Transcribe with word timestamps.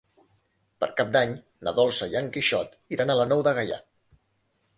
Per 0.83 0.87
Cap 1.01 1.11
d'Any 1.15 1.35
na 1.67 1.73
Dolça 1.81 2.09
i 2.15 2.17
en 2.23 2.33
Quixot 2.39 2.75
iran 2.99 3.13
a 3.13 3.19
la 3.21 3.29
Nou 3.35 3.45
de 3.51 3.55
Gaià. 3.61 3.79